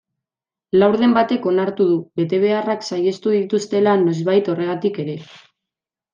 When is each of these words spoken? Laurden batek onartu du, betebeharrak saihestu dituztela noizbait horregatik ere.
Laurden 0.83 1.11
batek 1.17 1.45
onartu 1.51 1.87
du, 1.89 1.97
betebeharrak 2.21 2.87
saihestu 2.89 3.35
dituztela 3.35 3.95
noizbait 4.07 4.53
horregatik 4.57 5.01
ere. 5.07 5.17